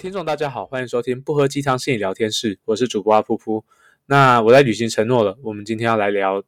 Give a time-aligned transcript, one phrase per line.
[0.00, 3.62] 听众大家好，欢迎收听不喝鸡汤心理聊天室，我是主播阿噗噗。
[4.06, 6.42] 那我在履行承诺了，我们今天要来聊，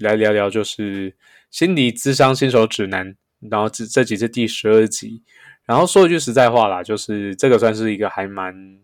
[0.00, 1.14] 来聊聊就是
[1.48, 5.22] 心理咨商新手指南，然后这这集是第十二集。
[5.66, 8.80] 然后说一句实在话啦，就是这个算是一个还蛮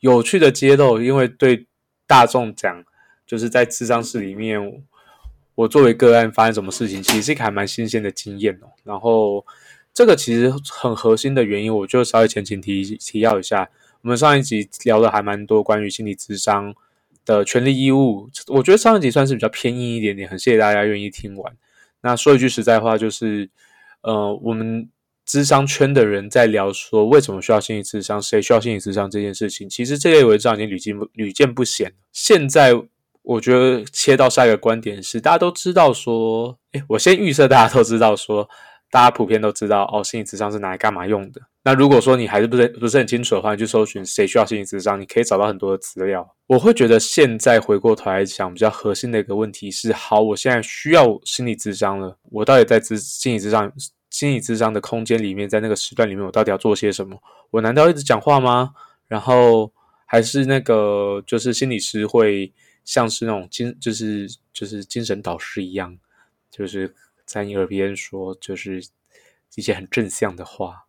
[0.00, 1.66] 有趣的揭露，因为对
[2.06, 2.84] 大众讲，
[3.26, 4.60] 就是在咨商室里面，
[5.54, 8.68] 我作为个案发生什么事情，其实是一个还蛮新鲜的经验哦。
[8.84, 9.46] 然后。
[9.94, 13.68] 这个其实很核心的原因，我就稍微前情提提要一下。
[14.00, 16.74] 我们上一集聊的还蛮多关于心理咨商
[17.24, 21.56] 的权利义务，我觉得上一集算是比较偏硬一点点，很谢谢大家愿意听完。
[22.00, 23.48] 那说一句实在话，就是
[24.00, 24.88] 呃，我们
[25.24, 31.92] 咨商圈的人在聊说为什么需要心理咨商，谁需要心理咨商这件事情，其实这类文章已经屡见屡见不鲜。
[32.12, 32.72] 现在
[33.22, 38.48] 我觉得切到下一个观点是，大家都知道说，诶，我先预设大家都知道说。
[38.92, 41.40] 大家普遍都知道哦，心理咨商是拿来干嘛用的？
[41.62, 46.36] 那如果说你还是不是不是很清楚的话，你去搜寻谁需要心理咨商，你可以找到很多的资料。
[46.46, 53.72] 我会觉得现在回过头来讲，比较核心的一个问题是：好，我现在需要心理咨商了，我到底在咨心理咨商
[54.10, 57.16] 心理咨商的空间里面，在那个时段里面，我到底要做些什么？
[57.50, 58.74] 我难道一直讲话吗？
[59.08, 59.72] 然后
[60.04, 62.52] 还是那个就是心理师会
[62.84, 65.96] 像是那种精就是就是精神导师一样，
[66.50, 66.94] 就是。
[67.24, 68.82] 在你耳边说，就是
[69.54, 70.86] 一些很正向的话，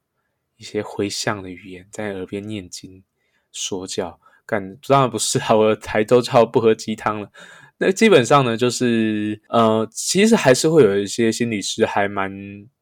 [0.58, 3.04] 一些回向的语言，在你耳边念经
[3.52, 7.32] 说教，干当然不是啊，我台都叫不喝鸡汤了。
[7.78, 12.32] 那基本上呢，就是呃，其实还是会有一些心理师还蛮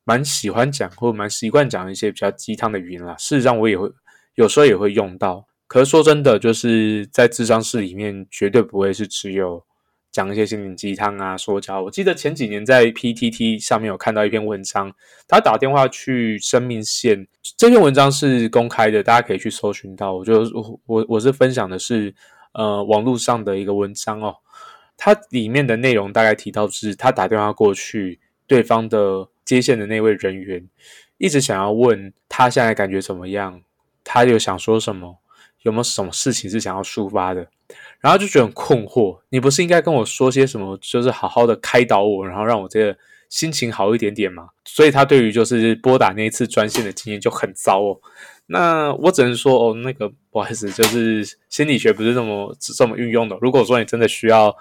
[0.04, 3.16] 蛮喜欢讲，或蛮习惯讲一些比较鸡汤的语言啦。
[3.18, 3.92] 事实上，我也会
[4.36, 5.48] 有时候也会用到。
[5.68, 9.66] 可是说真的，就是在智商室里面，绝对不会是只有。
[10.12, 11.81] 讲一些心灵鸡汤啊，说教。
[11.81, 14.94] 我记得前几年在 PTT 上面有看到一篇文章，
[15.28, 17.28] 他打电话去生命线。
[17.58, 20.14] 这篇文章是公开的，大家可以去搜寻到。
[20.14, 20.42] 我就
[20.86, 22.14] 我我是分享的是
[22.54, 24.36] 呃网络上的一个文章哦，
[24.98, 30.67] 它里面的内容大概提到是，他打电话过去，对方的接线的那位人员
[31.17, 33.61] 一直想要问他现在感觉怎么样，
[34.04, 35.20] 他又想说什么，
[35.61, 37.48] 有没有什么事情是想要抒发的。
[38.02, 42.98] 然后就觉得很困惑，你不是应该跟我说些什么，就是好好的开导我，然后让我这个
[43.30, 44.50] 心情好一点点吗？
[44.66, 48.00] 所以他对于就是拨打那一次专线的经验就很糟哦。
[48.48, 53.38] 那我只能说哦，那个不好意思，就是心理学不是这么这么运用的。
[53.40, 54.54] 如果说你真的需要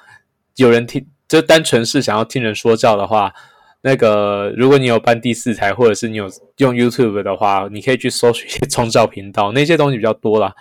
[0.56, 3.32] 有人听，就单纯是想要听人说教的话，
[3.80, 10.54] 那个如果你有办第四台，或者是你有用 YouTube 的话，你可以去搜寻一些宗教频道，那些东西比较多啦。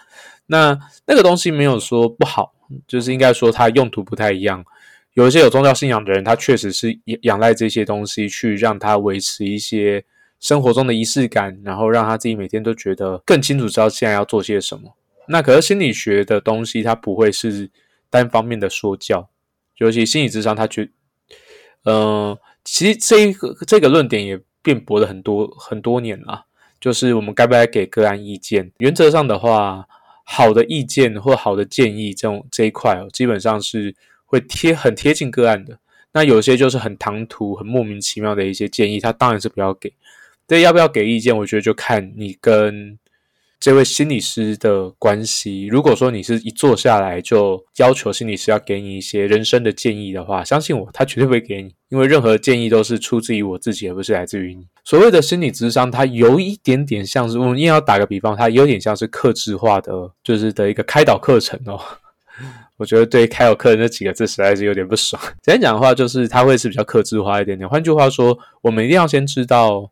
[0.48, 2.54] 那那个东西没有说不好，
[2.88, 4.66] 就是应该说它用途不太一样。
[5.14, 10.06] 有一些有宗教信仰的人，他确实是仰赖这些东西去让他维持一些
[10.40, 14.96] 生活中的仪式感，然后让他自己每天都觉得更清楚知道现在要做些什么。
[15.28, 17.70] 那可是心理学的东西，它不会是
[18.10, 19.28] 单方面的说教，
[19.78, 20.90] 尤其心理智商，他觉，
[21.86, 26.46] 嗯，其实这一个这个论点也辩驳了很多很多年了，
[26.80, 28.72] 就是我们该不该给个案意见？
[28.78, 29.88] 原则上的话。
[30.32, 33.96] 好的意见或好的建议，这种这一块哦，基本上是
[34.26, 35.80] 会贴很贴近个案的。
[36.12, 39.92] 那有些就是很唐突、很莫名其妙的一些建议，他当然是不要给。
[40.46, 43.00] 对，要不要给意见，我觉得就看你跟。
[43.60, 54.66] 这位心理师的关系，如果说你是一坐下来就要求心理师要给你一些人生的建议的话，相信我，他绝对不会给你，因为任何建议都是出自于我自己，而不是来自于你。
[54.86, 61.78] 所谓的心理智商，它有一点点像是，我们硬要打个比方，它有点像是克制化的，就是的一个开导课程哦。
[62.78, 65.22] 我觉得对开导课程这几个字实在是有点不爽。
[65.44, 67.68] 简单讲的话，就是它会是比较克制化一点点。
[67.68, 69.92] 换句话说，我们一定要先知道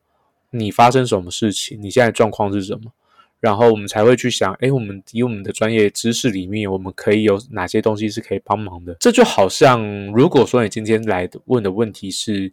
[0.52, 2.94] 你发生什么事情，你现在状况是什么。
[3.40, 8.96] 然后我们才会去想，哎，我们以我们的专业知识里面，我们可以有哪些东西是可以帮忙的？
[9.00, 12.52] 这就好像，如果说你今天来问的问题是，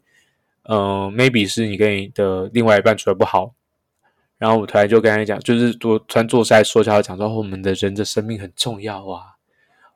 [0.64, 3.54] 呃，maybe 是你跟你的另外一半处的不好，
[4.36, 9.36] 然后我突然就跟他讲，就是突然坐下来说，就要讲说，我们的人的生命很重要啊，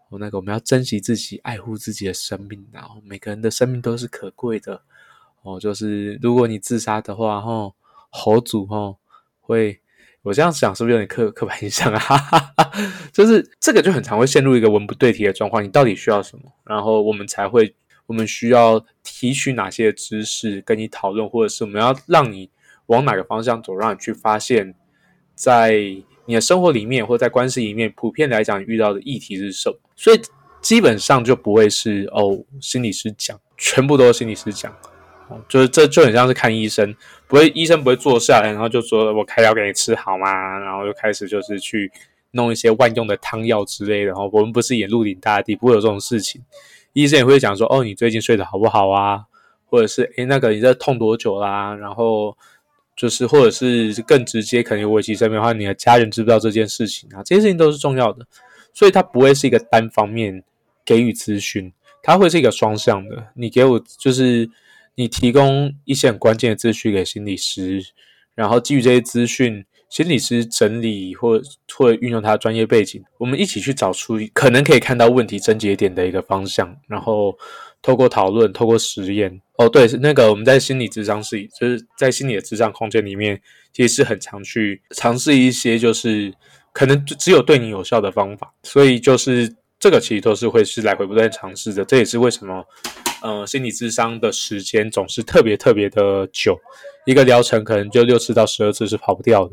[0.09, 4.81] 我那个我们要珍惜自己，爱护自己的生命，然后每个人的生命都是可贵的，
[5.43, 7.75] 哦，就是如果你自杀的话，吼，
[8.09, 8.97] 猴祖吼
[9.43, 9.81] 会。
[10.29, 12.01] 我这样想是不是有点刻刻板印象啊？
[13.15, 15.65] 就是这个就很常会陷入一个文不对题的状况。
[15.65, 16.43] 你到底需要什么？
[16.67, 22.51] 然后我们才会，我们需要提取哪些知识跟你讨论，或者是我们要让你
[22.89, 24.75] 往哪个方向走，让你去发现，
[25.35, 25.73] 在
[26.27, 29.81] 你的生活里面或在关系里面，普遍来讲遇到的议题是什么。
[29.97, 30.21] 所以
[30.61, 34.77] 基本上就不会是哦，心理师讲，全部都是心理师讲。
[35.49, 36.95] 就是这就很像是看医生，
[37.27, 40.59] 不会医生不会坐下来，然后就说我开药给你吃好吗？
[40.59, 41.91] 然后就开始就是去
[42.33, 44.07] 弄一些万用的汤药之类的。
[44.07, 46.43] 然后，我们不是演鹿鼎大帝，不会有这种事情。
[46.93, 49.25] 医生也会讲说，哦，你最近睡得好不好啊？
[49.71, 51.75] 或者是，诶，那个你在痛多久啦？
[51.75, 52.37] 然后
[52.97, 57.23] 就是，或者是更直接，可能有危及生命的话，你的家人知不知道这件事情啊？
[57.23, 58.27] 这些事情都是重要的，
[58.73, 60.43] 所以它不会是一个单方面
[60.87, 61.71] 给予咨询，
[62.03, 63.27] 它会是一个双向的。
[63.35, 64.49] 你给我就是
[64.99, 67.81] 你提供一些很关键的资讯给心理师，
[68.35, 69.65] 然后基于这些资讯。
[69.91, 71.41] 心理师整理或
[71.75, 77.35] 或运用他的专业背景，我们一起去找出可能可以看到问题症结点的一个方向，然后
[77.81, 79.41] 透过讨论，透过实验。
[79.57, 83.41] 哦，对，那个我们在心理智商室，就是在心理的智商空间里面，
[83.73, 86.35] 其实是很常去尝试一些就是
[86.75, 88.53] 可能只有对你有效的方法。
[88.65, 91.83] 所以就是这个其实都是会是来回不断尝试的。
[91.87, 92.63] 这也是为什么，
[93.21, 96.59] 呃，心理智商的时间总是特别特别的久，
[97.05, 99.53] 一个疗程可能就六次到十二次是跑不掉的。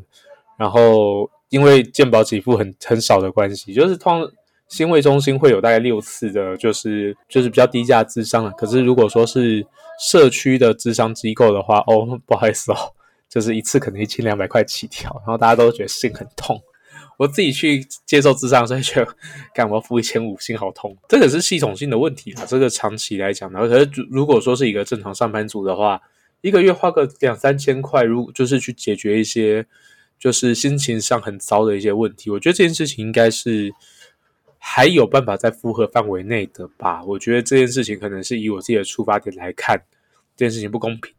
[0.57, 4.31] 然后，因为健保给付很很少的关系，就是通
[4.67, 8.51] 心卫中心会有大概六次的，就是就是比较低价智商了。
[8.51, 9.65] 可是如果说是
[9.99, 12.93] 社区的智商机构的话，哦，不好意思哦，
[13.29, 16.61] 就是一次可能一千两百块起跳，然后大家都觉得心很痛。
[17.17, 19.15] 我自己去接受智商，所以觉得
[19.53, 20.95] 干嘛要付一千五，心好痛。
[21.09, 23.67] 这个是系统性的问题啊，这个长期来讲的。
[23.67, 26.01] 可是如果说是一个正常上班族的话，
[26.41, 29.65] 一个月花个两三千块，如就是去解决一些。
[30.17, 33.69] 就是心情上很糟的一些问题，我觉得这件事情应该是
[34.57, 37.03] 还有办法在负荷范围内的吧。
[37.03, 39.77] 我觉得这件事情可能是以我自己的出发点来看，
[40.37, 41.13] 这件事情不公平。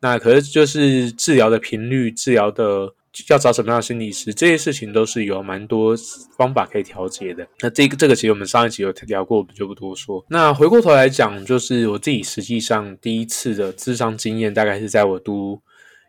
[0.00, 2.92] 那可是就是治疗的频率、治疗的
[3.28, 5.94] 要找什么样的心理师，这些事情都是有蛮多
[6.36, 7.46] 方法可以调节的。
[7.60, 10.24] 那这个这个其实我们上一集有聊过，我们就不多说。
[10.28, 15.62] 那回过头来讲，就是我自己实际上第一次的智商经验，大概是在我读。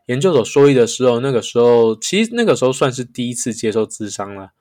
[0.07, 4.51] 研究所说一的时候，那个时候其实那个时候算是第一次接受智商了。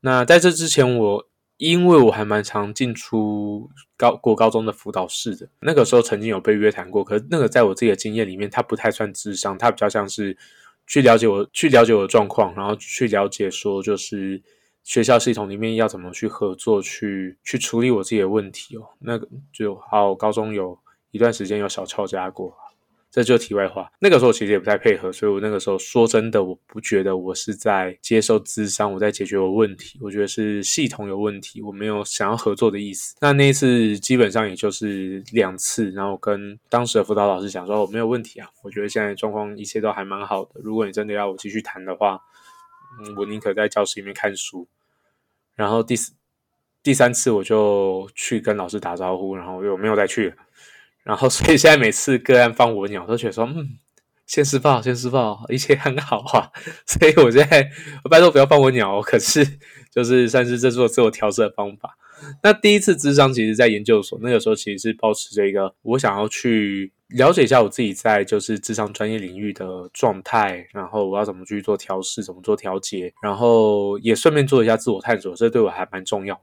[0.00, 7.02] 那在这之前，我因为我还蛮常进出高过高中的辅导室的，那个时候曾经有被约谈过。
[7.02, 10.36] 可是那个在我自己的经验里面，它不太算智商，它比较像是
[10.86, 14.42] 去了解我去了解我的状况，然后去了解说就是
[14.82, 18.82] 学校系统里面要怎么去合作，去去处理我自己的问题哦。
[19.00, 20.78] 那个就好，高中有
[21.10, 22.56] 一段时间有小吵架过。
[23.12, 33.14] 这就题外话，那个时候其实也不太配合，所以我那个时候说真的，我不觉得我是在接受咨商，我在解决我问题，我觉得是系统有问题，我没有想要合作的意思。
[33.20, 40.52] 那那一次基本上也就是两次，然后跟当时的辅导老师讲说，我没有问题啊，我觉得现在状况一切都还蛮好的。
[40.64, 42.18] 如果你真的要我继续谈的话，
[42.98, 44.66] 嗯，我宁可在教室里面看书。
[45.54, 46.14] 然后第四、
[46.82, 50.36] 第三次我就去跟老师打招呼，然后又没有再去了。
[51.04, 53.78] 然后，所以现在每次个案放我鸟，都觉得说，嗯，
[54.26, 56.50] 先施暴，先施暴，一切很好啊。
[56.86, 57.68] 所以我现在，
[58.08, 59.00] 拜托不要放我鸟。
[59.00, 59.44] 可是，
[59.90, 61.98] 就是算是这是我自我调试的方法。
[62.44, 76.42] 那第一次智商，其实在研究所那个时候，其实是保持着一个我想要去了解一下我自己在就是智商专业领域的状态，然后我要怎么去做调试，怎么做调节，然后也顺便做一下自我探索，这对我还蛮重要的。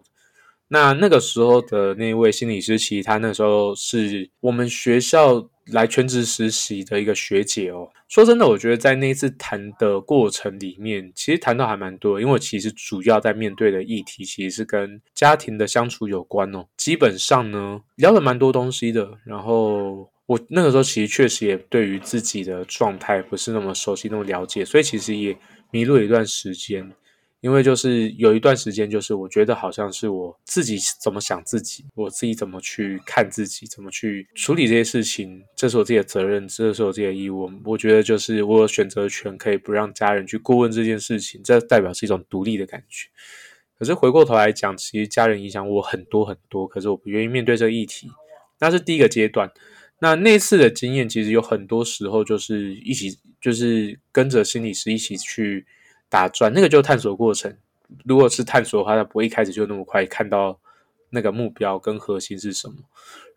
[0.71, 7.89] 那那个时候的那位心理师，其实他那时候是我们学校来全职实习的一个学姐哦。
[8.07, 16.65] 说真的，我觉得在那一次谈的过程里面，其实谈到还蛮多，因为其实主要在面对的议题其实是跟家庭的相处有关哦。
[16.77, 19.17] 基本上呢，聊了蛮多东西的。
[19.25, 25.35] 然后我那个时候其实确实也对于自己的状态不是那么熟悉、那么了解，所以其实也
[25.71, 26.91] 迷路了一段时间。
[27.41, 37.49] 因为就是有一段时间，就是我觉得好像是我自己怎么想自己，我自己怎么去看自己，怎么去处理这些事情，这是我自己的责任，这是我自己的义务。
[37.63, 43.07] 我觉得就是我有选择权，可以不让家人去过问这件事情，这代表是一种独立的感觉。
[43.77, 48.09] 可是回过头来讲，其实家人影响我很多很多，可是我不愿意面对这个议题，
[48.59, 49.49] 那是第一个阶段。
[50.01, 55.65] 那那次的经验，其实有很多时候就是一起，就是跟着心理师一起去。
[56.09, 57.55] 打转那个就探索过程，
[58.03, 60.59] 如果是探索的话，他不会一开始就那么快看到
[61.11, 62.75] 那个目标跟核心是什么。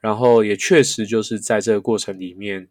[0.00, 2.66] 然后也确实就是在这个过程里面，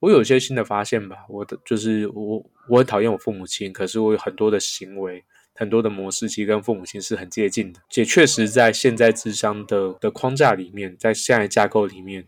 [0.00, 1.18] 我有些新的发现吧。
[1.28, 5.22] 我的就是我我很讨厌我父母亲，可是我有很多的行为、
[5.54, 7.80] 很多的模式，其实跟父母亲是很接近的。
[7.94, 12.26] 也确实在现在智商的的框架里面，在现在架构里面。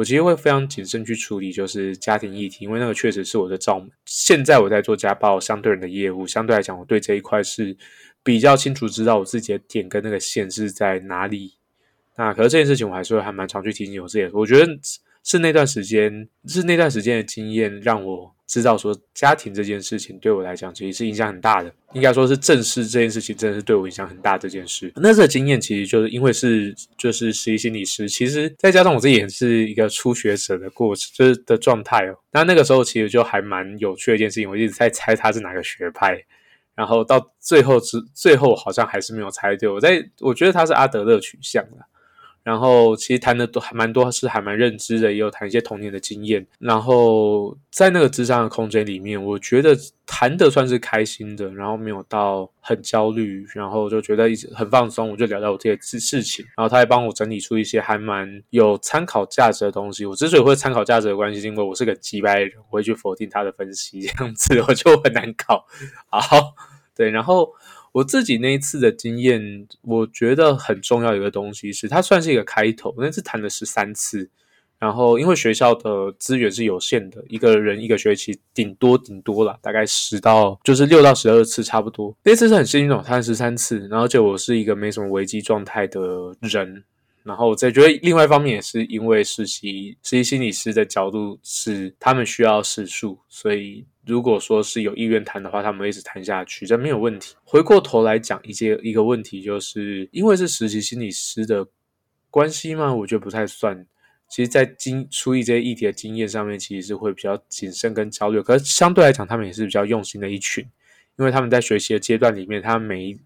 [0.00, 3.86] 我其实会非常谨慎去处理，就是家庭议题，因为那个确实是我的照。
[4.06, 7.76] 现在我在做家暴相对人的业务，相对来讲，我对这一块是
[8.22, 11.52] 比较清楚，知道我自己的点跟那个线是在哪里。
[12.16, 14.26] 那可是这件事情，我还是会还蛮常去提醒我自己。
[14.32, 14.66] 我觉得
[15.22, 24.92] 是那段时间，是那段时间的经验，让我知道说家庭这件事情对我来讲其实是影响很大的，应该说是正视这件事情真的是对我影响很大这件事。
[24.96, 32.16] 那这个经验其实就是因为是就是实习心理师，其实再加上我自己也是一个初学者的过程，就是的状态哦。
[32.32, 36.20] 那那个时候其实就还蛮有趣的一件事情，我一直在猜他是哪个学派，
[36.74, 39.68] 然后到最后之最后好像还是没有猜对。
[39.68, 41.76] 我在我觉得他是阿德勒取向的。
[42.50, 46.44] 然后其实谈的都还蛮多，是还蛮认知的，也有谈一些童年的经验。
[46.58, 49.72] 然后在那个智商的空间里面，我觉得
[50.04, 55.08] 谈的算是开心的，然后没有到很焦虑，然后就觉得一直很放松。
[55.12, 60.04] 我就聊聊我这些事事情，然后他还帮我整理出一些还蛮有参考价值的东西。
[60.04, 65.64] 我之所以会参考价值的关系，是因为我是个鸡掰人，我会去否定他的分析，这样子我就很难搞。
[66.08, 66.56] 好，
[66.96, 67.48] 对，然后。
[67.92, 72.94] 我自己那一次的经验，我觉得很重要一个东西是，它算是一个开头。
[72.98, 74.30] 那次谈了十三次，
[74.78, 82.16] 然后因为学校的资源是有限的，一个人一个学期顶多顶多了，大概十到就是六到十二次差不多。
[82.22, 86.00] 那次是很幸运哦，谈了十三次，然后就我是一个没什么危机状态的
[86.40, 86.84] 人。
[87.22, 97.34] 然后再觉得，另外一方面也是因为实习实习心理师的角度是他们需要试数，所以如果说是有意愿谈的话，他们会一直谈下去，这没有问题。
[97.44, 101.66] 回过头来讲一些一个问题，就是因为是实习心理师的
[102.30, 102.94] 关系嘛？
[102.94, 103.86] 我觉得不太算。
[104.28, 108.40] 其实，在经处理这些议题的经验上面，其实是会比较谨慎跟焦虑。
[108.40, 110.64] 可是相对来讲，他们也是比较用心的一群，
[111.18, 113.20] 因为他们在学习的阶段里面，他每一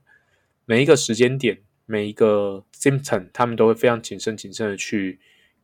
[0.64, 1.58] 每一个时间点。
[1.86, 5.18] 每一个 symptom，他们都会非常谨慎、谨慎的去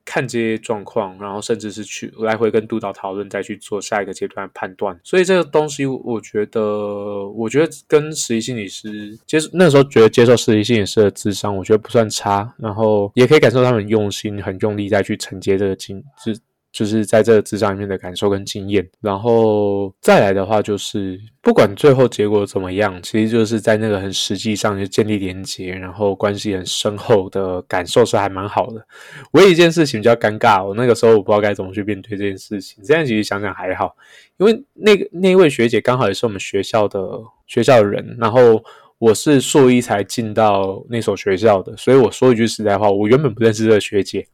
[0.05, 4.99] 看这些状况，然后甚至是去来回跟督导讨论，再去做下一个阶段的判断。
[5.05, 16.33] 所以这个东西，我觉得，我觉得跟实习心理师接那时候觉得接受实习心理师的智商，我觉得不算差，然后也可以感受他们用心、很用力再去承接这个经，就
[16.73, 28.87] 就是在这个智商里面的感受跟经验，然后再来的话，就是不管最后结果怎么样，其实就是在那个很实际上就建立连接，然后关系很深厚的感受是还蛮好的。
[29.33, 32.85] 唯一一件事情比较尴尬，我那个时候我不知道该怎么去面对这件事情。
[32.85, 33.97] 现在其实想想还好，
[34.39, 37.01] 因为那个那位学姐刚好也是我们学校的
[37.49, 38.63] 学校的人，然后
[38.99, 44.25] 我是硕一才进到那所学校的，所以我说一句实在话，我原本不认识这个学姐。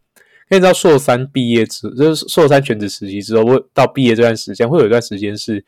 [0.49, 5.65] 因为知道硕三毕业之，就是硕三全职实习之后，会到毕业这段时间，会有一段时间是，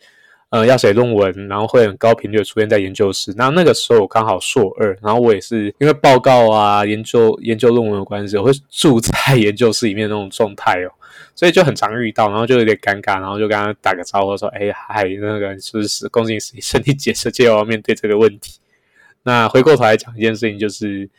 [0.50, 3.34] 呃，要写论文，然后会很高频率的出现在研究室。
[3.36, 10.90] 那那个时候我刚好硕二，然后我也是因为报告啊、研究研究论文的关系，我会住在 研究室里面那种状态哦，
[11.34, 18.60] 所以就很常遇到，然后就有点尴尬，然后就跟他打个招呼说：“哎嗨，那个是不是恭喜你身体 解释，接着要面对这个问题。”
[19.24, 21.10] 那回过头来讲一件事情，就是。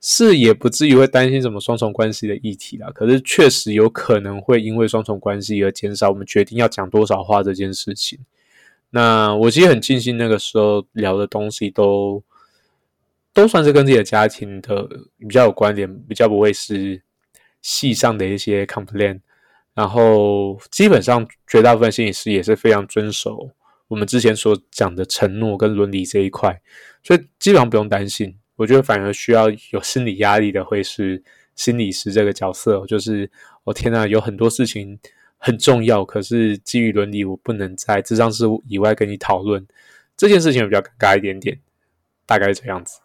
[0.00, 8.18] 是也不至于会担心什么双重关系的议题啦，可是确实有可能会因为双重关系而减少我们决定要讲多少话这件事情。
[8.90, 12.22] 那我其实很庆幸那个时候聊的东西都
[13.34, 14.88] 都算是跟自己的家庭的
[15.18, 17.02] 比较有关联，比较不会是
[17.60, 19.20] 戏上的一些 complain。
[19.74, 23.50] 然后基本上绝大部分心理师也是非常遵守
[23.88, 26.62] 我们之前所讲的承诺跟伦理这一块，
[27.02, 28.38] 所以基本上不用担心。
[28.56, 31.22] 我觉得反而需要有心理压力的会是
[31.54, 33.30] 心理师这个角色，就是
[33.64, 34.98] 我天呐，有很多事情
[35.38, 39.66] 很重要，可是基于伦理，我不能在智商师以外跟你讨论
[40.16, 41.58] 这件事情，比较尴尬一点点，
[42.24, 42.98] 大概这样子。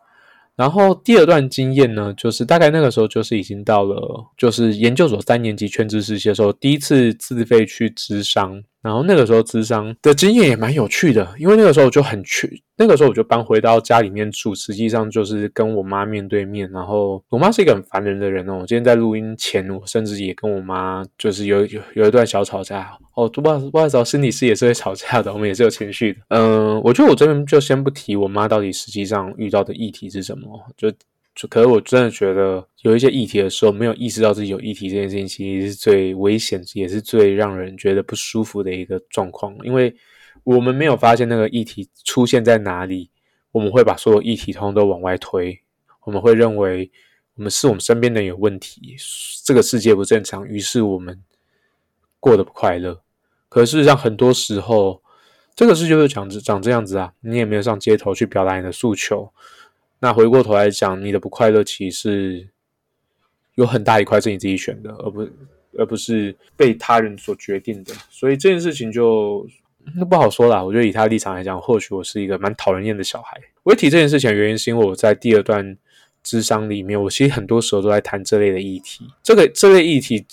[0.56, 8.64] 然后第二段经验呢，就是大概那个时候就是已经到了，就是研究所三年级全职实习的时候，第一次自费去智商。
[8.82, 16.70] 然后那个时候智商的经验也蛮有趣的，因为那个时候我就很去，那个时候我就搬回到家里面住，实际上就是跟我妈面对面。
[16.72, 18.60] 然后我妈是一个很烦人的人哦。
[18.62, 23.30] 我今天在录音前，我甚至也跟我妈就是有有有一段小吵架哦。
[23.30, 26.20] 不好意思，不好意思，心理师也是会吵架的，我们也是有情绪的。
[26.30, 30.92] 嗯，我觉得我这边就先不提我妈到底实际上遇到的议题是什么，就。
[31.34, 39.56] 就可是我真的觉得有一些议题的时候，没有意识到自己有议题这件事情，其实是最危险，也是最让人觉得不舒服的一个状况。
[39.64, 39.96] 因为
[40.44, 43.10] 我们没有发现那个议题出现在哪里，
[43.54, 45.62] 我们会把所有议题通通都往外推，
[46.04, 46.92] 我们会认为
[47.36, 48.98] 我们是我们身边的有问题，
[49.46, 51.24] 这个世界不正常，于是我们
[52.20, 53.02] 过得不快乐。
[53.48, 55.02] 可事实上，很多时候
[55.56, 59.32] 这个事就是长长这样子啊，你也没有上街头去表达你的诉求。
[60.02, 62.50] 那回过头来讲，你的不快乐其实
[63.56, 65.30] 有很大一块是你自己选的，而不
[65.78, 67.94] 而不是被他人所决定的。
[68.10, 69.48] 所以这件事情就
[69.96, 70.64] 那不好说啦。
[70.64, 73.40] 我觉得以他的立场来讲，或许我是一个蛮讨人厌的小孩。
[73.64, 75.78] 我提这件事情的原因是因为我在第二段
[76.24, 79.08] 智商里面，我其实很多时候都在谈这类的议题。
[79.22, 80.26] 这个这类议题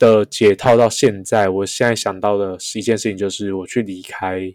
[0.00, 4.52] 的解套到现在，我现在想到的是一件事情，就是我去离开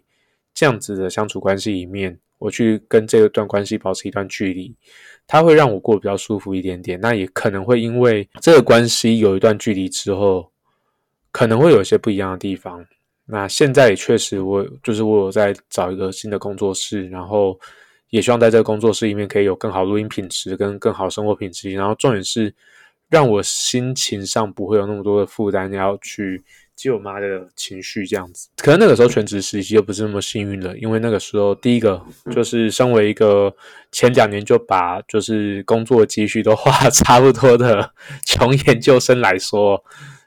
[0.52, 4.74] 这样子的相处关系里面，我去跟这段关系保持一段距离，
[5.26, 7.00] 它会让我过比较舒服一点点。
[7.00, 10.50] 那也可能会因为这个关系有一段距离之后，
[11.30, 12.84] 可能会有一些不一样的地方。
[13.26, 17.58] 那现在也确实，我就是我有在找一个新的工作室，然后
[18.10, 21.70] 也希望在这个工作室里面可以有更好录音品质跟更好生活品质。
[21.72, 22.54] 然后重点是
[23.10, 26.42] 让我心情上不会有那么多的负担，要去
[26.78, 28.48] 接我妈的情绪这样子。
[28.56, 32.00] 可能那个时候全职实习又不是那么幸运了，因为那个时候第一个
[32.32, 33.54] 就是身为一个
[33.92, 37.92] 前两年就把就是工作积蓄都花差不多的
[38.24, 39.84] 穷研究生来说，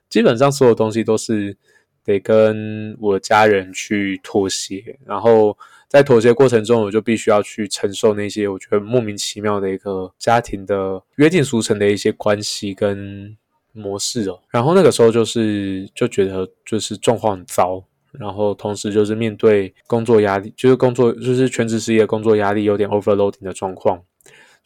[0.09, 1.57] 基本上所有东西都是。
[2.03, 5.55] 得跟我家人去妥协，然后
[5.87, 13.37] 在妥协过程中，我就必须要去承受那些我觉得莫名其妙的一个家庭的约定俗成的一些关系跟
[13.73, 14.39] 模式哦。
[14.49, 23.97] 然后那个时候就是就觉得就是状况很糟，然后同时就是面对工作压力，就是工作就是全职事业工作压力有点 overloading 的状况，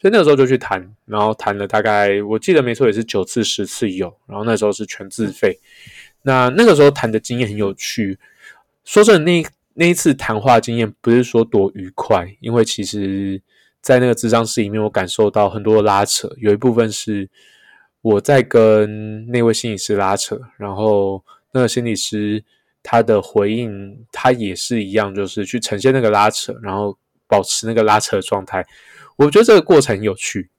[0.00, 5.58] 所以那个时候就去谈，然后谈了大概我记得没错也是九次十次有，然后那时候是全自费。
[6.22, 8.18] 那那个时候谈的经验很有趣，
[8.84, 13.40] 说真的，那那一次谈话经验不是说多愉快，因为其实，
[13.80, 17.28] 在那个智商室里面，我感受到很多拉扯，有一部分是
[18.08, 21.22] 我在跟那位心理师拉扯，然后
[21.52, 22.42] 那个心理师
[22.82, 26.96] 他的回应，他也是一样，就是去呈现那个拉扯，然后
[27.26, 28.64] 保持那个拉扯的状态，
[29.16, 30.50] 我觉得这个过程很有趣。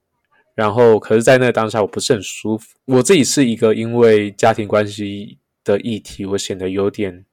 [0.55, 2.75] 然后，可是，在那当下，我不是很舒服。
[2.85, 5.37] 我自己是一个因为家庭关系。
[5.67, 7.25] 的议题，我显得有点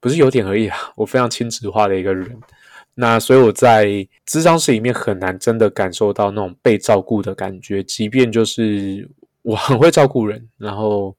[0.00, 2.36] 不是有点而已啊，我非常亲子化的一个人，
[2.94, 3.86] 那所以我在
[4.26, 9.08] 咨商室里面很难真的感受到那种被照顾的感觉，即便就是
[9.42, 11.16] 我很会照顾人，然后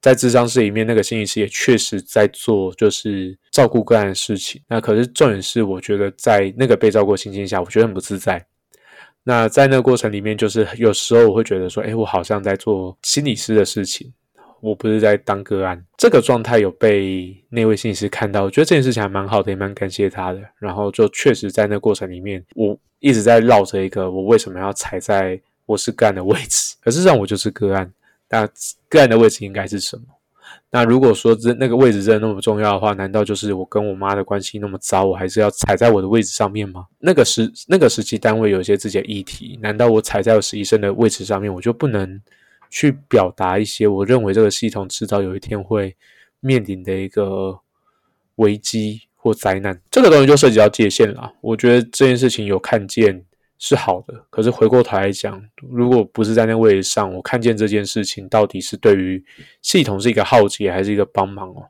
[0.00, 8.44] 在智商室里面那个心理师也确实在做就是照顾个案的事情，那可是重点是我觉得在那个被照顾情境下，我觉得很不自在。
[9.22, 14.12] 那在那个过程里面，就是有时候我会觉得说，哎，我好像在做心理师的事情。
[14.62, 20.40] 我不是在当个案，这个状态有被那位心理师看到，我觉得这件事情还蛮好的，也蛮感谢他的。
[20.58, 25.40] 然后就确实在那过程里面，我一直在绕着一个我为什么要踩在
[25.70, 27.92] 我是个案的位置，可是让我就是个案，
[28.28, 28.48] 那
[28.88, 30.04] 个案的位置应该是什么？
[30.70, 36.86] 那如果说这那个位置真的那么重要的话，难道就是我跟我妈的关系那么糟，我还是要踩在我的位置上面吗？
[36.98, 42.20] 那个时那个时期单位有一些自己的议题，难道我踩在我实习生的位置上面，我就不能？
[42.72, 45.96] 去表达一些我认为这个系统迟早有一天会
[46.38, 47.58] 面临的一个
[48.36, 51.32] 危机或灾难，这个东西就涉及到界限了。
[51.40, 53.24] 我觉得这件事情有看见
[53.60, 59.24] 是好的，可是回过头来讲，如果不是在那位置上，我看见这件事情到底是对于
[59.62, 61.62] 系统是一个浩劫还是一个帮忙哦？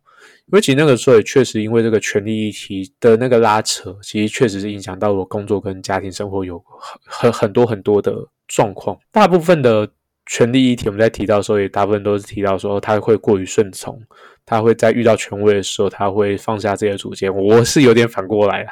[0.46, 6.58] 因为其那个时候也确实因为这个权力议题的那个拉扯，其实确实是影响到我工作跟家庭生活有
[7.04, 8.14] 很很很多很多的
[8.48, 9.90] 状况，大部分的。
[10.26, 14.00] 权力议题，我们在提到的时候，也大部分都是提到说他会过于顺从，
[14.46, 17.34] 他会在遇到权威的时候，他会放下自己的主见。
[17.34, 18.70] 我是有点反过来了，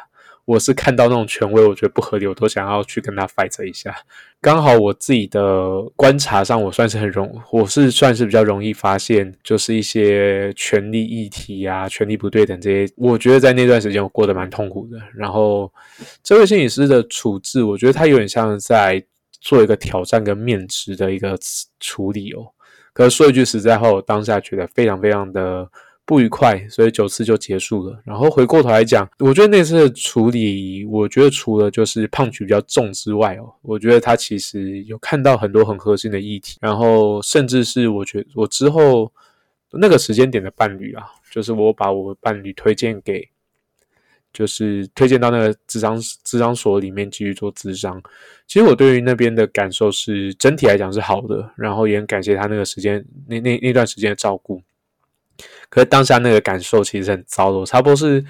[0.49, 3.95] 我是看到那种权威，我觉得不合理，我都想要去跟他 fight 一下。
[4.41, 14.99] 刚好我自己的观察上，我算是很容，我是算是比较容易发现，就是一些权力议题啊、权力不对等这些，我觉得在那段时间我过得蛮痛苦的。
[15.15, 15.71] 然后
[16.23, 19.05] 这位心理师的处置，我觉得他有点像在。
[19.41, 21.39] 做一个挑战跟面值的一个
[21.79, 22.45] 处理哦，
[22.93, 25.65] 可是说一句实在话，我当下觉得非常非常的
[26.09, 28.01] 不愉快，所以九次就结束了。
[28.03, 39.13] 然后回过头来讲，我觉得那次的处理，我觉得除了就是胖曲比较重之外哦，我觉得他其实有看到很多很核心的议题，然后甚至是我觉得我之后
[39.73, 43.29] 那个时间点的伴侣啊，就是我把我伴侣推荐给。
[44.31, 48.01] 就是推荐到那个智商智商所里面继续做智商。
[48.47, 54.63] 其实我对于那边的感受是整体来讲是好的，然后也很感谢他那个时间那那那段时间的照顾。
[55.69, 58.25] 可是当下那个感受其实很糟的，差不多是。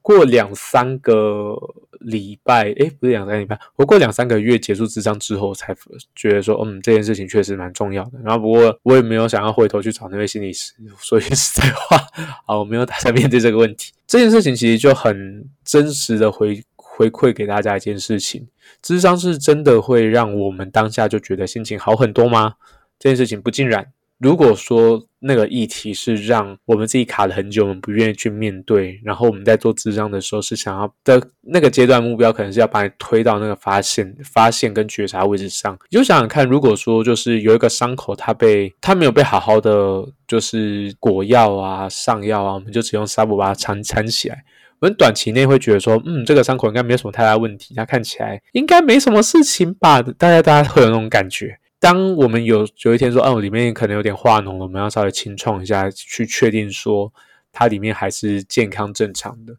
[0.00, 1.54] 过两三个
[2.00, 5.76] 礼拜，诶，不是两三个礼拜，我过两三个月结束智商之后，才
[6.14, 8.12] 觉得说，嗯，这件事情确实蛮重要的。
[8.24, 11.98] 然后不过我也没有想要回头去找那位心理师，说句实在话，
[12.46, 13.92] 好，我没有打算面对这个问题。
[14.06, 18.48] 这件事情其实就很真实的回回馈给大家一件事情：
[18.80, 22.54] 智商是真的会让我们当下就觉得心情好很多吗？
[22.98, 23.92] 这件事情不尽然。
[24.18, 35.78] 如果说那个议题是让我们自己卡了很久，我们不愿意去面对，然后我们在做智障的时候是想要的那个阶段目标，可能是要把你推到那个发现、发现跟觉察位置上。
[35.90, 44.44] 你就想想看，如果说就是有一个伤口，它被它没有被好好的就是裹药啊、上药啊，我们就只用纱布把它缠缠起来。
[44.80, 50.02] 我们短期内会觉得说，嗯，这个伤口应该没有什么太大问题，它看起来应该没什么事情吧？
[50.02, 51.58] 大家大家会有那种感觉。
[51.80, 57.12] 当我们有有一天说，哦，里面可能有点化脓了，我们要稍微清创一下，去确定说
[57.52, 59.56] 它里面还是健康正常的。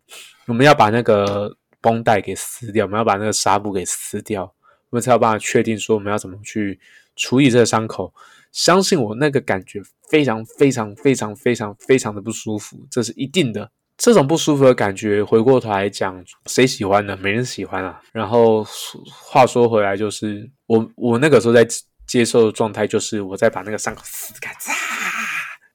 [0.48, 4.44] 我们要把那个绷带给撕掉，我们要把那个纱布给撕掉，
[4.90, 6.80] 我们才有办法确定说我们要怎么去
[7.16, 8.14] 处理这个伤口。
[8.52, 9.80] 相信我，那个感觉
[10.10, 13.72] 非常非常非常非常非常的不舒服，这是一定的。
[13.96, 17.16] 这种不舒服的感觉，回过头来讲，谁喜欢呢？
[17.22, 18.02] 没人喜欢啊。
[18.12, 18.66] 然后
[19.10, 21.68] 话说回来，就是我我那个时候在
[22.10, 24.74] 接受的状态，就是我在把那个伤口撕开，嚓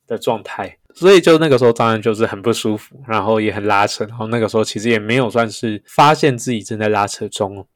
[0.07, 0.77] 的状态。
[0.93, 4.05] 所以就那个时候，当然就是很不舒服，然后也很拉扯。
[4.05, 7.67] 然后那个时候其实也没有算是发现自己正在拉扯中。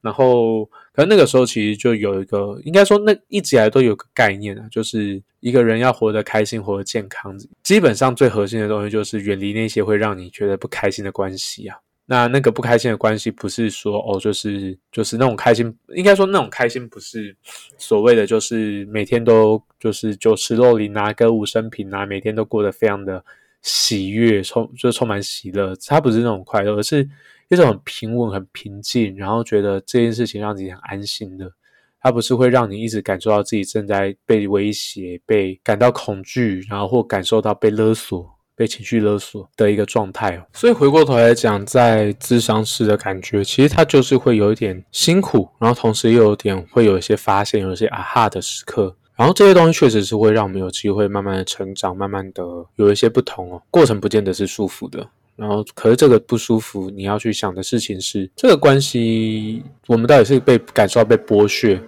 [0.00, 11.78] 然后，可能那个时候其实就有一个，应该说那一直以来都有个概念啊，就是一个人要活得开心、活得健康，基本上最核心的东西就是远离那些会让你觉得不开心的关系啊。
[12.10, 17.36] 那那个不开心的关系，不是说哦，就是就是那种开心，应该说那种开心不是
[17.76, 23.24] 所谓的就是每天都就是酒池肉林啊，歌舞升平啊，每天都过得非常的
[23.62, 27.08] 喜悦，充就充满喜乐，它不是那种快乐，而是。
[27.50, 31.50] 一种很平稳、很平静，然后觉得这件事情让自己很安心的，
[31.98, 40.42] 它不是会让你一直感受到自己正在被威胁、被感到恐惧，然后或感受到被勒索、被情绪勒索的一个状态哦。
[40.52, 52.42] 所以回过头来讲，在智商室的感觉，其实它就是会有一点辛苦，然后同时又有点会有一些发现、有一些啊哈的时刻，然后这些东西确实是会让我们有机会慢慢的成长，慢慢的
[52.74, 53.62] 有一些不同哦。
[53.70, 55.08] 过程不见得是舒服的。
[55.36, 61.80] 然后，可是这个不舒服，你要去想的事情是，这个关系我们到底是被感受到被剥削，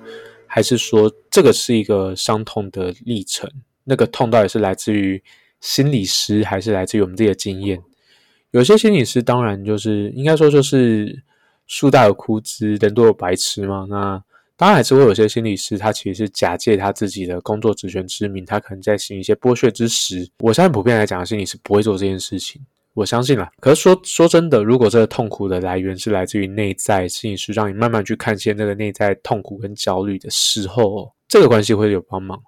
[0.46, 3.50] 还是说这个是一个伤痛的历程？
[3.82, 5.20] 那个痛到底是来自于
[5.60, 7.82] 心理师，还是来自于我们自己的经验？
[8.50, 11.22] 有些心理师当然就是应该说就是
[11.66, 13.86] 树大有枯枝，人多有白痴嘛。
[13.88, 14.22] 那
[14.56, 20.28] 当然还是会有些心理师，他其实是假借他自己的工作职权之名，他可能在行一些剥削之实。
[20.40, 22.60] 我相信普遍来讲，心理师不会做这件事情。
[22.92, 32.42] 我相信了，可是说说真的，如果这个痛苦的来源是来自于内在，心理师让你慢慢去看见那个内在痛苦跟焦虑的时候，这个关系会有帮忙。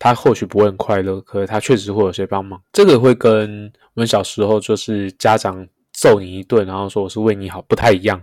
[0.00, 2.60] 他或许不会很快乐，可是他确实会有些帮忙。
[2.72, 8.20] 这个会跟我们小时候就是家长揍你一顿，然后说我是为你好，不太一样。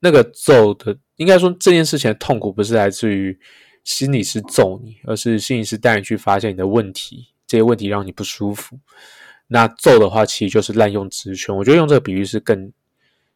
[0.00, 3.38] 那个揍的，应该说这件事情的痛苦不是来自于
[3.84, 8.78] 心理师揍你，而是心理师带你去发现你的问题，这些问题让你不舒服。
[9.46, 11.54] 那揍的话，其实就是滥用职权。
[11.54, 12.72] 我觉得用这个比喻是更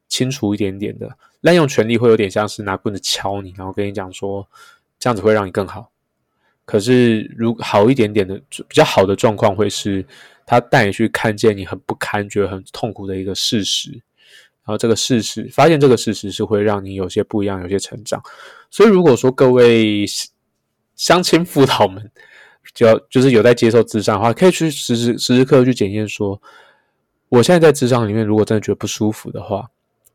[0.09, 1.07] 清楚一点点的。
[1.43, 4.49] 滥用权力会有点像是拿棍子敲你，然后跟你讲说
[4.99, 5.91] 这样子会让你更好。
[6.69, 10.05] 可是如好一点点的比较好的状况，会是
[10.45, 18.23] 他带你去看见你很不堪、觉得很痛苦的一个事实，然后这个事实发现这个事实是会让你有些不一样、有些成长。
[18.71, 20.05] 所以如果说各位
[20.95, 22.11] 相亲辅导们，
[22.75, 26.39] 就要就是有在接受智商的话，可以去时时时时刻刻去检验说，
[27.31, 29.67] 我现在在智商里面，如果真的觉得不舒服的话，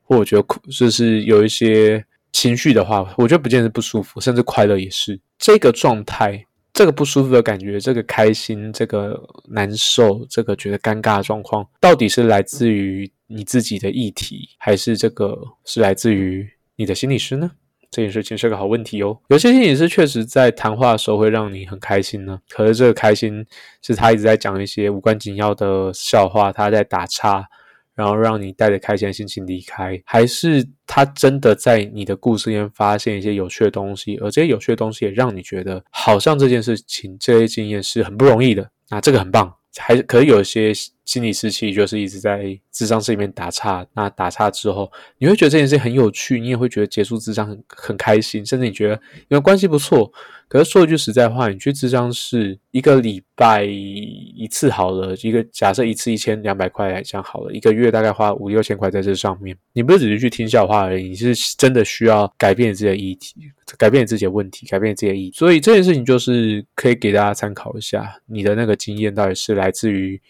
[0.04, 9.18] 或我觉得就是有一些情绪的话，我觉得不见得不舒服，甚至快乐也是这个状态，这个不舒服的感觉，这个开心，这个
[9.48, 17.52] 难受，这个觉得尴尬的状况，到底是来自于你自己的议题，还是这个是来自于你的心理师呢？
[17.92, 19.16] 这件事情是个好问题哦。
[19.28, 23.46] 有些心理师确实在谈话的时候会让你很开心呢，可是这个开心
[23.84, 27.48] 是他一直在讲一些无关紧要的笑话，他在打岔，
[27.96, 39.54] 然后让你带着开心的心情离开，还是他真的在你的故事里面发现一些有趣的东西，而这些有趣的东西也让你觉得好像这件事情、这些经验是很不容易的，那这个很棒。
[39.76, 40.72] 还可以有一些
[41.06, 43.86] 心理时期，就是一直在智商室里面打岔。
[43.94, 48.94] 那打岔之后，你会觉得这件事很有趣，你也会觉得结束智商很很开心，甚至你觉得
[49.28, 50.12] 因为关系不错。
[50.48, 59.58] 可是说一句实在话，你去智商室一个礼拜一次好了，一个假设一次一千两百块来讲好了，一个月大概花五六千块在这上面。
[59.74, 63.36] 你不是只是去听笑话而已，你是真的需要改变自己的议题，
[63.78, 65.32] 改变自己的问题，改变自己的意。
[65.34, 70.22] 所以这件事情就是可以给大家参考一下，你的那个经验到底是来自于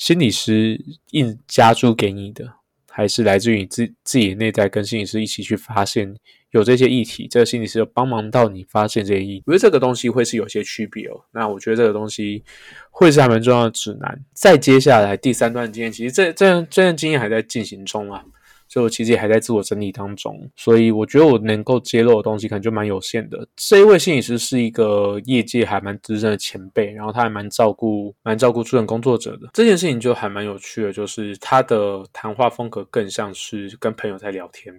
[0.00, 2.54] 心理师硬加注给你的。
[2.92, 6.12] 还是来自于你自自己的内在跟心理师一起去发现
[6.50, 9.44] 有这些议题，这个心理师有帮忙到你发现这些议题。
[9.46, 11.20] 我觉得这个东西会是有些区别哦。
[11.30, 12.42] 那我觉得这个东西
[12.90, 14.24] 会是还蛮重要的指南。
[14.32, 18.24] 再接下来第三段经验，其实这这这段经验还在进行中啊。
[18.70, 23.46] 所以我其实也还在自我整理当中，所以我觉得我能够揭露的东西可能就蛮有限的。
[23.56, 29.50] 这一位心理师是一个业界还蛮资深的前辈，然后他还蛮照顾、蛮照顾助人工作者的。
[29.52, 34.72] 这件事情就还蛮有趣的，就是他的谈话风格更像是跟朋友在聊天，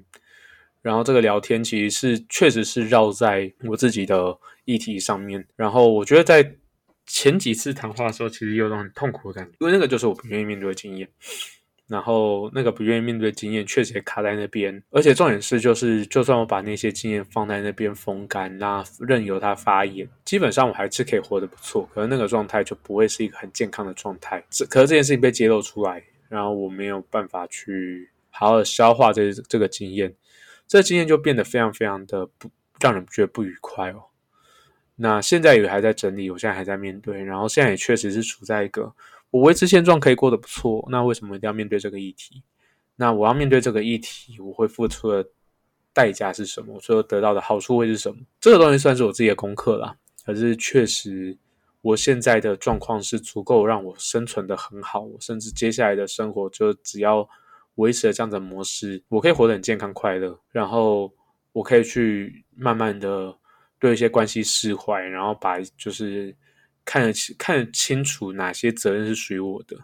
[0.82, 5.45] 然后这个聊天其实是确实是绕在我自己的议题上面。
[5.58, 6.56] 然后我觉得在
[7.06, 11.10] 前几次谈话的时候，其实有种很痛苦的感觉，因为那个就是我不愿意面对的经验。
[11.91, 14.82] 然后那个不愿意面对经验，确实也卡在那边。
[14.91, 21.86] 而且重点是，就是就算我把那些经验放在那边风干，那任由它发炎，基本上我还是可以活得不错。
[21.93, 24.41] 可是那个状态就不会是一个很健康的状态。
[24.49, 30.15] 这可是这件事情被揭露出来，然后我没有办法去好好的消化这这个经验，
[30.65, 32.49] 这经验就变得非常非常的不
[32.80, 34.04] 让人觉得不愉快哦。
[34.95, 38.93] 那现在也还在整理，我现在还在面对，然后现在也确实是处在一个。
[39.32, 42.44] 我维持现状可以过得不错，那为什么一定要面对这个议题？
[42.98, 45.26] 那我要面对这个议题，我会付出的
[45.94, 46.74] 代价是什么？
[46.76, 48.22] 我最后得到的好处会是什么？
[48.41, 49.96] 这个东西算是我自己的功课啦。
[50.26, 51.36] 可是确实，
[51.82, 57.28] 我现在的状况是足够让我生存的很好，我甚至接下来的生活就只要
[57.76, 61.12] 维持了这样的模式，我可以活得很健康快乐，然后
[61.54, 63.34] 我可以去慢慢的
[63.80, 66.36] 对一些关系释怀，然后把就是。
[66.84, 69.78] 看得清看得清楚哪些责任是属于我的，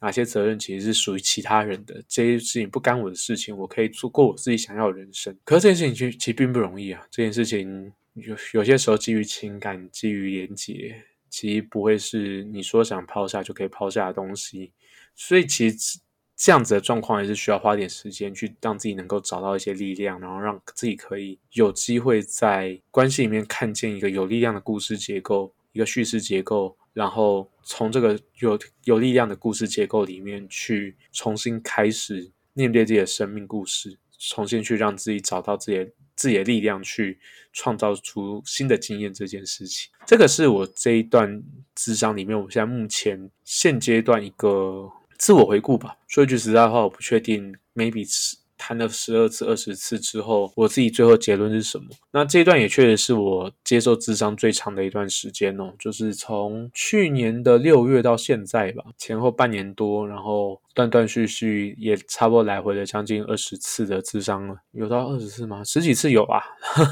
[0.00, 2.02] 哪些责任其实是属于其他人的。
[2.08, 5.36] 这些事情不干我的事情，我可以做过我自己想要的人生。
[5.44, 7.06] 可是这件事情其其实并不容易啊！
[7.10, 14.72] 这件事情有有些时候基于情感、基于连结，其实不会是你说想抛下就可以抛下的东西。
[15.14, 15.98] 所以其实
[16.36, 25.52] 这样子的状况也是需要花点时间去让自己能够找到一些力量，然后让自己可以有机会在关系里面看见一个有力量的故事结构。
[25.78, 37.20] 一个叙事结构，然后从这个有有力量的故事结构里面去重新开始面对自己的生命故事，重新去让自己找到自己自己的力量，去
[37.52, 39.14] 创造出新的经验。
[39.14, 41.40] 这件事情，这个是我这一段
[41.76, 45.96] 智商里面，我现在目前现阶段一个自我回顾吧。
[46.08, 48.36] 说一句实在话，我不确定，maybe 是。
[48.58, 51.84] 谈了十二次、二十次之后，我自己最后结论是什么？
[52.10, 65.62] 那这一段也确实是我接受智商最长的一段时间哦，就是从去年的六月到现在吧，前后半年多，然后断断续续也差不多来回了将近二十次的智商了，有到二十次吗？
[65.64, 66.42] 十几次有啊？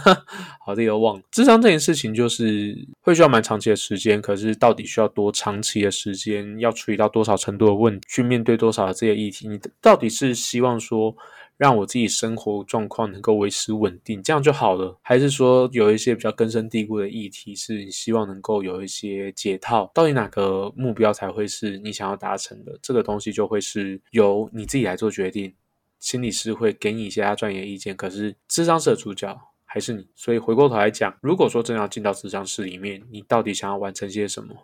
[0.64, 1.22] 好的，又忘了。
[1.32, 11.16] 智商这件事情就是会需要蛮长期的时间，可是到底需要多长期的时间，要处理到多少程度的问题，去面对多少的这些议题，你到底是希望说？
[11.56, 14.98] 让我自己生活状况能够维持稳定，这样就好了。
[15.00, 19.90] 还是说有一些比较根深蒂固的议题，是你希望能够有一些解套？
[19.94, 22.78] 到底哪个目标才会是你想要达成的？
[22.82, 25.54] 这个东西就会是由你自己来做决定。
[25.98, 30.06] 心理师会给你一些他专业意见，可是智商社主角还是你。
[30.14, 34.54] 所以回过头来讲，如果说真要进到智商室里面，你到底想要完成些什么？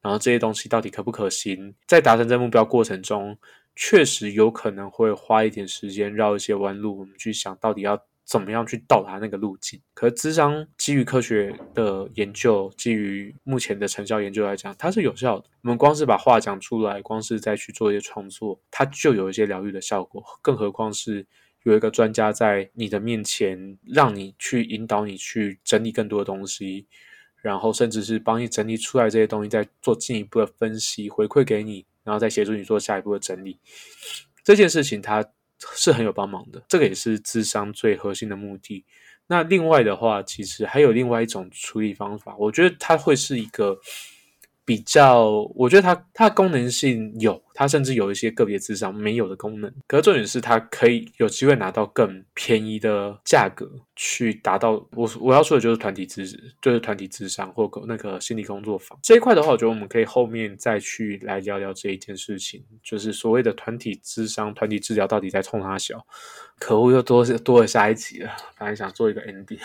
[0.00, 1.74] 然后这些东西到底可不可行？
[1.88, 3.36] 在达成这目标过程中。
[3.74, 9.80] 确实有可能会花一点时间绕一些弯路，我们去想到底要怎么样去到达那个路径。
[9.94, 15.46] 可是智商基于科学的研究，基于目前的成效研究来讲，它是有效的。
[15.62, 20.22] 我们光是把话讲出来，光是再去做一些创作，它就有一些疗愈的效果。
[20.42, 21.26] 更何况是
[21.64, 26.86] 有一个专家在你的面前，让你去引导你去整理更多的东西，
[27.42, 31.84] 然后甚至是帮你整理出来这些东西，再做进一步的分析，回馈给你。
[32.04, 33.58] 然后再协助你做下一步的整理，
[34.44, 35.24] 这件事情它
[35.74, 38.84] 是很有帮忙的，这个也是智商最核心的目的。
[39.26, 43.78] 那另外的话，其实还有另外一种处理方法，我觉得它会是一个。
[44.70, 49.68] 比较，我觉得它它的功能性有，它甚至有一些个别智商没有的功能。
[49.88, 56.24] 可是重点是，它可以有机会拿到更便宜的价格，去达到我我要说的就是团体智，
[56.62, 66.06] 就是团体智商或那个心理工作坊这一块的话，我觉得我们可以后面再去来聊聊这一件事情，就是所谓的团体智商、团体治疗到底在冲哪小。
[66.60, 68.30] 可恶，又多多了下一集了。
[68.58, 69.58] 本来想做一个 ending，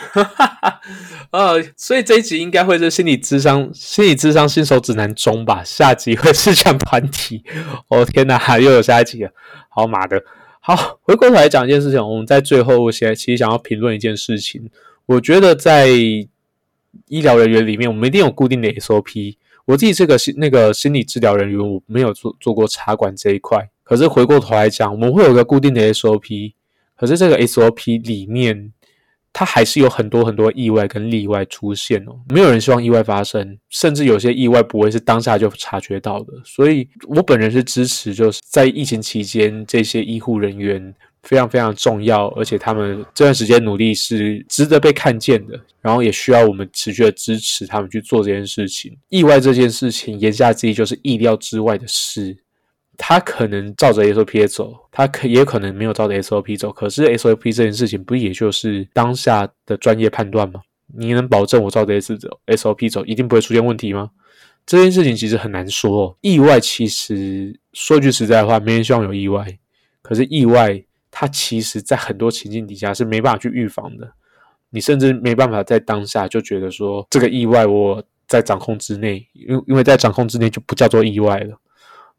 [1.30, 5.62] 呃，所以这一集应该会是心理智商、心理智商新手指南中吧。
[5.62, 7.44] 下集会是讲团体。
[7.88, 9.30] 哦天哪，又有下一集了。
[9.68, 10.22] 好妈的，
[10.60, 12.00] 好，回过头来讲一件事情。
[12.00, 14.70] 我们在最后，我现在其实想要评论一件事情。
[15.04, 19.36] 我觉得在医疗人员里面，我们一定有固定的 SOP。
[19.66, 23.68] 我自己这个心那个心理治疗人员，我没有做做过插管这一块。
[23.84, 26.54] 可是回过头来讲，我们会有个固定的 SOP，
[26.96, 28.72] 可是这个 SOP 里面。
[29.38, 36.32] 它还是有很多很多意外跟例外出现哦，没有人希望意外发生，甚至有些意外不会是当下就察觉到的。
[36.42, 48.96] 所以我本人是支持，就是在疫情期间，这些医护人员非常非常重要，而且他们这段时间努力是值得被看见的，然后也需要我们持续的支持他们去做这件事情。
[49.10, 52.34] 意外这件事情，言下之意就是意料之外的事。
[52.98, 56.72] 他可能照着 SOP 走，他可也可能没有照着 SOP 走。
[56.72, 60.60] 可是 SOP 这件事情，不也就是当下的专业判断吗？
[60.94, 64.10] 你能保证我照着 S 走 SOP 走，一定不会出现问题吗？
[64.64, 66.16] 这件事情其实很难说。
[66.20, 69.58] 意外其实说句实在话，没人希望有意外。
[70.02, 74.10] 可是意外，它其实在很多情境底下是没办法去预防的。
[74.70, 81.56] 你甚至没办法在当下就觉得说这个意外我在掌控之内，因因为在掌控之内就不叫做意外了。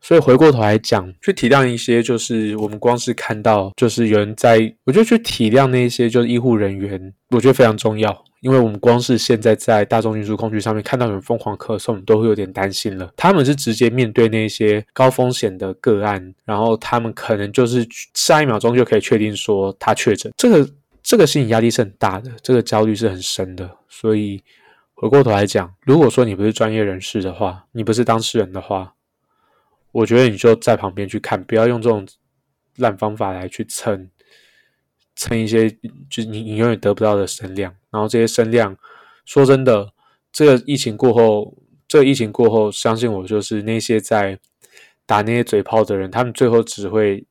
[0.01, 8.23] 所以回过头来讲，去体谅一些，就是我们光是看到，就是有人在，我觉得去体谅那些就是医护人员，我觉得非常重要。
[8.41, 13.12] 因为我们光是现在在大众运输工具上面看到有人疯狂咳嗽，我们都会有点担心了。
[13.17, 20.69] 他们是直接面对那些高风险的个案，然后他们可能就是下一秒钟就可以确定说他确诊，这个
[21.01, 23.69] 这个心理压力是很大的，这个焦虑是很深的。
[23.89, 24.41] 所以
[24.93, 28.93] 回过头来讲，如果说你不是专业人士的话，你不是当事人的话，
[29.97, 32.07] 我觉得你就在旁边去看，不要用这种
[32.75, 34.10] 烂方法来去蹭
[35.15, 35.69] 蹭一些，
[36.10, 37.75] 就你你永远得不到的声量。
[37.89, 38.77] 然后这些声量，
[39.25, 39.91] 说真的，
[40.31, 41.57] 这个疫情过后，
[41.88, 44.39] 这个疫情过后，相信我，就是那些在
[45.05, 47.25] 打那些嘴炮的人，他们最后只会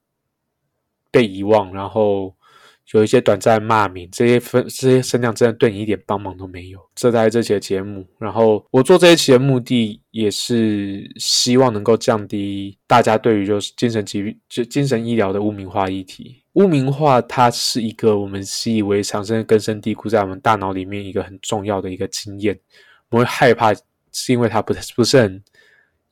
[1.10, 2.35] 被遗忘，然后。
[2.92, 6.78] 有一些短暂骂名，这些分这些声量真的对你一点帮忙都没有。
[6.94, 16.42] 这在这期的节目，然后我做这一期的目的也是希望能够降低大家对于就是精神疾病、就精神医疗的污名化议题。
[16.52, 22.58] 污名化它是一个我们习以为常、甚至根深蒂固在我们大脑里面一个很重要的一个经验。
[23.10, 23.74] 我们会害怕，
[24.12, 25.42] 是因为它不不是很。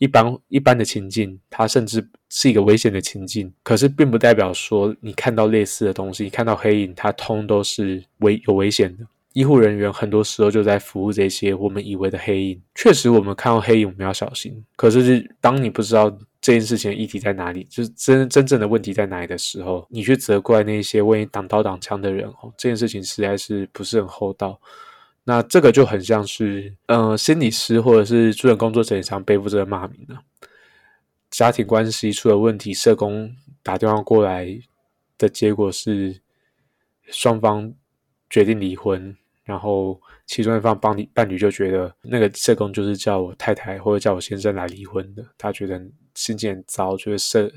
[0.05, 9.07] 一般一般的情境，它甚至是一个危险的情境，可是并不代表说你看到类似的东西，你看到黑影，它通都是危有危险的。
[9.33, 12.61] 医护人员很多时候就在服务这些我们以为的黑影。
[12.75, 14.63] 确实，我们看到黑影，我们要小心。
[14.77, 24.61] 可是，当你不知道这件事情的议题在哪里，就是真真正的问题在哪里的时候，你去责怪那些为你挡刀挡枪的人，哦，这件事情实在是不是很厚道。
[25.25, 30.19] 那这个就很像是，呃，心理师或者是助人工作者也常背负这个骂名呢。
[31.31, 34.47] 家庭关系出了问题，社工打电话过来
[35.17, 36.21] 的结果是
[37.07, 37.73] 双方
[38.29, 45.83] 决定离婚，然后其中一方帮你伴侣就觉得那个社工就是叫我太太或者叫我先生来离婚的，他觉得
[46.15, 47.51] 心情很糟，觉得社。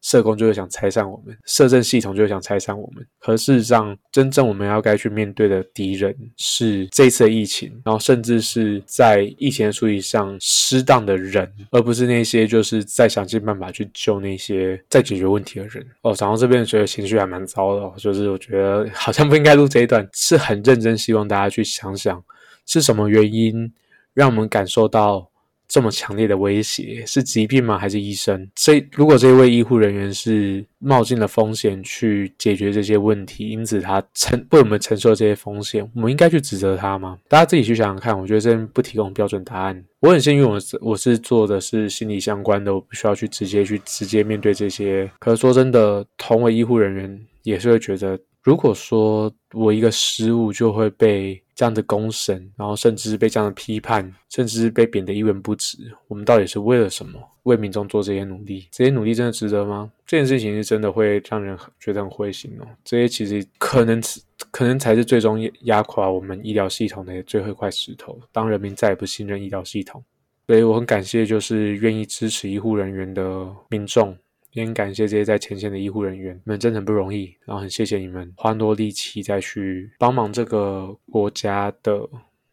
[0.00, 3.04] 社工就会想拆散我们，社政系统就会想拆散我们。
[3.18, 15.84] 可事实上，真正我们要该去面对的敌人是这次疫情，然后甚至是在疫情的处理上失当的人，而不是那些就是在想尽办法去救那些在解决问题的人。
[16.02, 22.22] 哦，讲到这边觉得情绪还蛮糟的，就是我觉得好像不应该录这一段，是很认真希望大家去想想
[22.66, 23.72] 是什么原因
[24.14, 25.28] 让我们感受到。
[25.68, 27.78] 这么强烈的威胁是疾病吗？
[27.78, 28.48] 还是医生？
[28.54, 37.18] 这如果这位医护人员是冒进了风险去解决这些问题，因此他承为我们承受这些风险，我们应该去指责他吗？
[37.28, 38.18] 大家自己去想想看。
[38.18, 39.84] 我觉得这边不提供标准答案。
[40.00, 45.10] 我很幸运，我是我是做的是心理相关的，我不需要去直接去直接面对这些。
[45.18, 48.18] 可是说真的，同为医护人员，也是会觉得。
[48.48, 57.20] 如果说我一个失误就会被这样的公审，然后甚至被这样的批判，甚至被贬得一文不值，我们到底是为了什么？
[57.42, 59.92] 为民众做这些努力，这些努力真的值得吗？
[60.06, 62.66] 这件事情是真的会让人觉得很灰心哦。
[62.82, 64.02] 这些其实可能
[64.50, 68.18] 可能才是最终压垮我们医疗系统的最后一块石头。
[68.32, 70.02] 当人民再也不信任医疗系统，
[70.46, 74.16] 所以我很感谢就是愿意支持医护人员的民众。
[74.52, 77.34] 也很感谢这些在前线的医护人员，你们真的很不容易。
[77.44, 82.08] 然后很谢谢你们花多力气再去帮忙这个国家的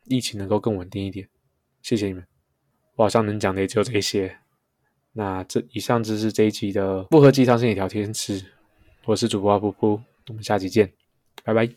[0.05, 1.27] 疫情能够更稳定一点。
[1.81, 2.25] 谢谢你们，
[2.95, 4.37] 我好像能讲的也只有这些。
[5.13, 8.43] 那这以上就是这一集的复合鸡汤心理聊天室，
[9.05, 10.91] 我是主播阿噗噗，我们下期见，
[11.43, 11.69] 拜拜。